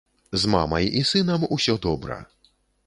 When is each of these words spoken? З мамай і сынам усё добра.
З 0.43 0.49
мамай 0.53 0.89
і 1.03 1.03
сынам 1.11 1.47
усё 1.59 1.79
добра. 1.89 2.21